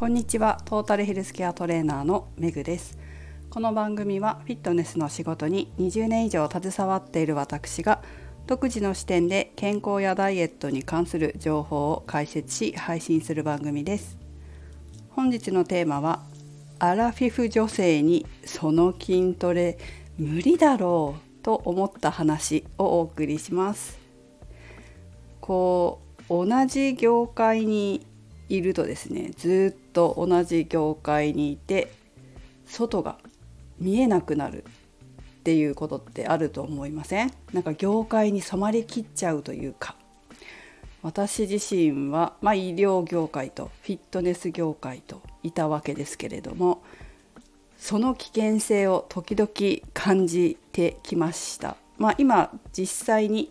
[0.00, 0.58] こんにちは。
[0.64, 2.96] トータルヘルスケアトレーナーのめぐです。
[3.50, 8.02] この番組はフィットネスの仕事に20年以上携わっている私が
[8.46, 14.16] 独自の視点で健康やダイエットに関する情報を解説し配信する番組です。
[15.10, 16.22] 本日のテーマは
[16.78, 19.76] アラフィフ女性にその筋トレ
[20.16, 23.98] 無理だろうと思った話をお送りします。
[25.42, 28.06] こう同じ業界に
[28.50, 31.92] いるとですねずっと同じ業界にいて
[32.66, 33.16] 外が
[33.78, 37.32] 見えなくなるっていうことってあると思いません？
[37.54, 39.96] なんか業界に染まりきっちゃうというか
[41.02, 46.82] 私自身は、まあ、医療業界とフィットネス業界といたわけですけれども
[47.78, 49.50] その危険性を時々
[49.94, 51.76] 感じてきました。
[51.96, 53.50] まあ、今実際に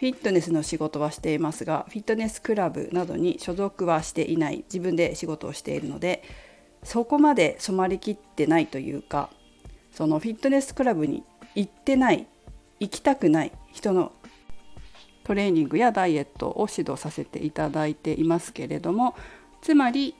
[0.00, 6.22] フィットネスの仕事はしていますがフィットネスクラブなどに所属はしていない自分で仕事をしているので
[6.82, 9.28] そこまで染まりきってないというか
[9.92, 11.22] そのフィットネスクラブに
[11.54, 12.26] 行ってない
[12.80, 14.12] 行きたくない人の
[15.24, 19.14] トレーニングやダイエットを指導させていただいていますけれども
[19.60, 20.14] つまり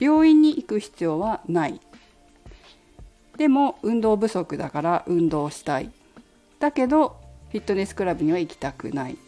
[0.00, 1.80] 病院に行く必要はない。
[3.36, 5.92] でも運動不足だから運動したい。
[6.58, 7.21] だけど
[7.52, 9.18] フィットネスクラブには行きたくない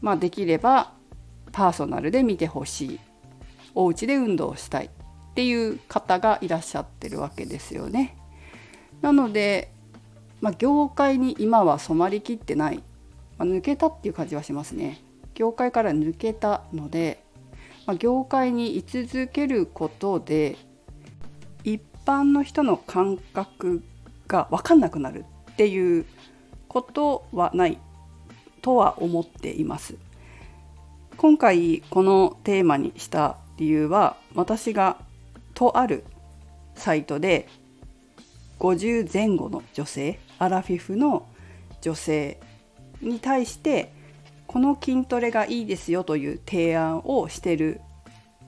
[0.00, 0.92] まあできれば
[1.50, 3.00] パーソナルで見てほしい
[3.74, 4.90] お家で運動したいっ
[5.34, 8.16] ていう方がいらっしゃってるわけですよね。
[9.02, 9.70] なので、
[10.40, 12.82] まあ、業界に今は染まりきってない、
[13.36, 15.00] まあ、抜けたっていう感じはしますね。
[15.34, 17.22] 業界から抜けたので、
[17.86, 20.56] まあ、業界に居続けることで
[21.62, 23.82] 一般の人の感覚
[24.26, 26.04] が分かんなくなるっていう
[26.68, 27.78] ことはない
[28.62, 29.96] とは思っています。
[31.16, 34.98] 今回このテーマにした理由は私が
[35.54, 36.04] とある
[36.76, 37.48] サイトで
[38.60, 41.26] 50前後の女性アラフィフの
[41.80, 42.38] 女性
[43.00, 43.92] に対して
[44.46, 47.80] この筋トレがいいですよという提案をしてる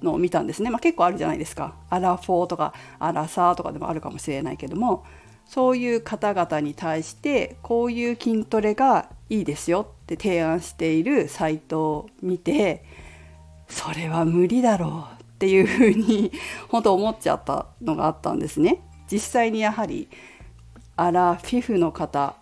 [0.02, 5.04] のを見たんですね、まあ、結構あるじゃないですかアラフォーとかアラサーとかでもあるかもしれないけども
[5.50, 12.84] そういう方々に対してこういう筋トレがいいですよって提案しているサイトを見て
[13.68, 16.30] それは無理だろうっていうふうに
[16.68, 18.80] 本当思っちゃったのがあったんですね。
[19.10, 20.08] 実際にやはり
[20.94, 22.36] アラフィフの方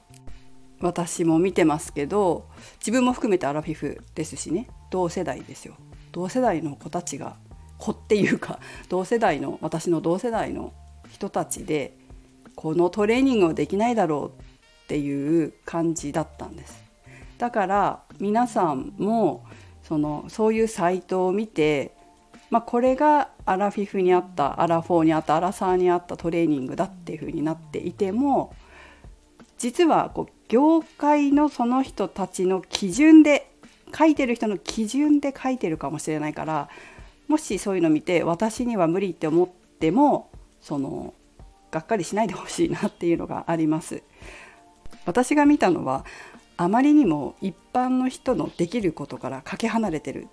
[0.81, 2.47] 私も見てますけど
[2.81, 5.77] 自分も含めてアラフィフですしね同世代ですよ
[6.13, 7.37] 同世代の子たちが
[7.79, 10.75] 子っていうか同世代の私の同世代の
[11.11, 11.98] 人たちで
[12.59, 16.83] このトレーニングをできないだろうっていう感じだったんです。
[17.39, 19.47] だから皆さんも
[19.85, 21.93] そのそういうサイトを見て、
[22.51, 28.53] まあ、これがアラフィフにあったアラフォーにあったアラサーにあったトレーニングだっていうふうになっていても
[29.57, 33.53] 実はこう業界のその人たちの基準で
[33.97, 36.69] 書いてる人の基準で書いてるかもしれないから
[37.29, 39.49] もしそういうの見て私には無理って思っ
[39.79, 41.15] てもその
[41.71, 44.03] がっかりしないでほしいなっていうのがあります。
[45.05, 46.05] 私が見たのは
[46.57, 50.29] あまりにも一般の人のできることからかけ離れてる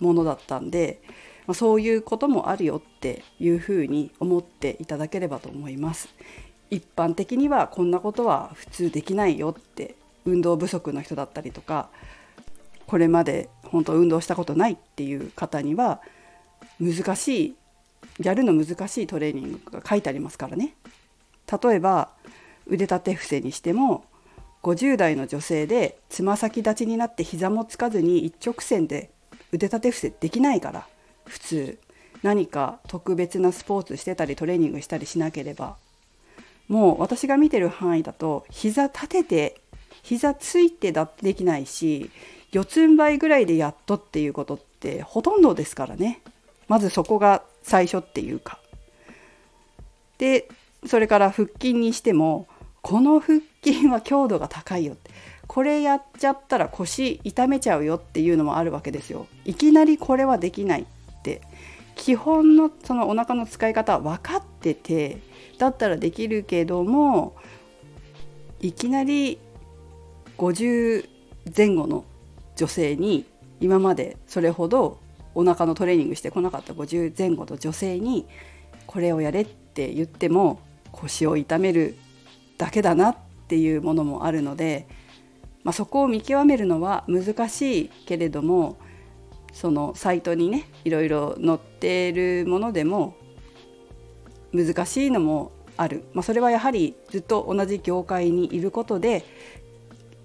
[0.00, 1.02] ものだったんで、
[1.46, 6.08] ま、そういうこともあるよっていうふうに思っていただければと思います。
[6.70, 9.94] 一般的にはこんなことは普通できないよって
[10.24, 11.88] 運動不足の人だったりとか
[12.86, 16.00] これまで本当運動したことないっていう方には
[16.80, 17.56] 難しい
[18.20, 20.74] やるの難しいトレーニングが書いてありますからね。
[21.62, 22.10] 例えば
[22.66, 24.04] 腕立て伏せにしても
[24.62, 29.10] 50代の女性でつま先立ちになって膝もつかずに一直線で
[29.52, 30.86] 腕立て伏せできないから
[31.24, 31.78] 普通。
[32.22, 35.76] 何か特別なスポーツしてたりトレーニングしたりしなければ。
[36.66, 39.60] もう私が見てる範囲だと膝立てて
[40.02, 42.10] 膝ついてだってできないし
[42.52, 46.20] 四つん這いぐらいでやっとっていうことってほとんどですからね。
[46.66, 48.58] まずそこが最初っていうか。
[50.18, 50.48] で
[50.86, 52.46] それから腹筋にしても
[52.82, 55.10] この腹筋は強度が高いよって
[55.46, 59.26] これやっちゃったら腰痛めちゃうよっていうのもあるわけですよ。
[59.44, 61.40] いきなりこれはできないって
[61.94, 65.18] 基本のそのお腹の使い方分かってて
[65.58, 67.34] だったらできるけども
[68.60, 69.38] いきなり
[70.36, 71.08] 50
[71.56, 72.04] 前後の
[72.56, 73.24] 女性に
[73.60, 74.98] 今までそれほど
[75.38, 78.26] お腹のトレーニングしてこなかった50前後の女性に
[78.88, 80.58] これをやれって言っても
[80.90, 81.96] 腰を痛める
[82.56, 84.88] だけだなっていうものもあるので、
[85.62, 88.78] まあ、そこを見極めるのは難しいけれども
[89.52, 93.14] そのサイトにねいろいろ載っているものでも
[94.52, 99.24] 難しいのもある、まあ、それはやはりずっと同じ業界にいることで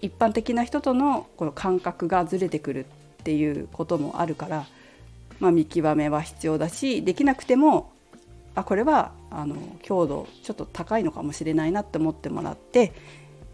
[0.01, 4.65] 一般的な人とのこの感覚がずれてくるっていうこともあるから、
[5.43, 7.91] まあ、見極めは必要だしできなくても
[8.55, 12.93] あこれはあの強度ちょっと高いのかもしれないなって思ってもらって、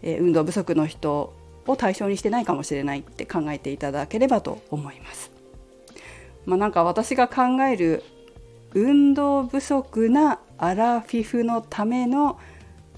[0.00, 1.34] えー、運動不足の人
[1.66, 5.32] を対象にしてないかもしれないって考えていただければと思います。
[6.46, 8.04] まあ、なんか私が考える
[8.74, 12.38] 運動不足なアラフィフのための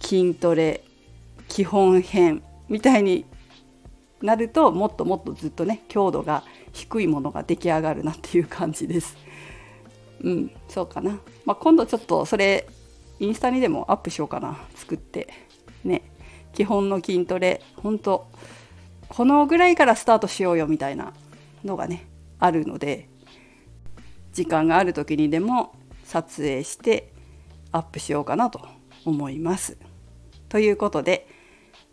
[0.01, 0.85] 筋トレ
[1.49, 3.25] 基本編みたいに
[4.21, 9.17] なるともっともっとずっとね強度が低いものが出来上がるなっていう感じです。
[10.23, 11.19] うん、そうかな。
[11.45, 12.67] まあ、今度ちょっとそれ
[13.19, 15.29] インスタにでもアップしようかな作って
[15.85, 16.03] ね
[16.53, 18.29] 基本の筋トレ本当
[19.09, 21.13] このぐらいからスタートしようよみたいな
[21.65, 22.07] のがね
[22.39, 23.09] あるので
[24.33, 27.13] 時間がある時にでも撮影して
[27.71, 28.61] アップしようかなと
[29.05, 29.77] 思います。
[30.49, 31.27] ということで、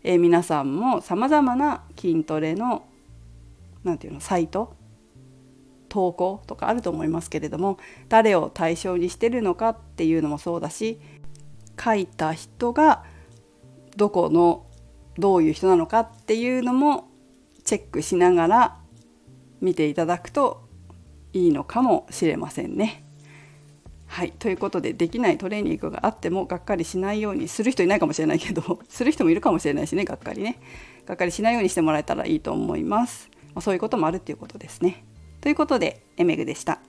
[0.02, 2.84] えー、皆さんもさまざまな筋トレの
[3.84, 4.76] 何て言うのサイト？
[5.88, 7.78] 投稿とかあると思いますけれども
[8.08, 11.00] 誰を対象にしてるのかっていうのもそうだし
[11.82, 13.04] 書いた人が
[13.96, 14.66] どこの
[15.18, 17.08] どういう人なのかっていうのも
[17.64, 18.76] チェックしながら
[19.60, 20.68] 見ていただくと
[21.32, 23.04] いいのかもしれませんね。
[24.06, 24.32] はい。
[24.32, 30.60] ということでできないトレーニングがあってもがっかりしないようにする人いないかもしれないけどする人もいるかもしれないしねがっかりね。
[31.06, 33.29] がっかりしないようにしてもらえたらいいと思います、
[33.60, 35.04] そういうこともあるっていうことですね。
[35.40, 36.80] ということでエメグでした。